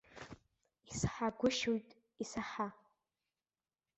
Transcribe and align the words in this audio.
Исаҳагәышьоит, 0.89 1.87
исаҳа! 2.23 2.67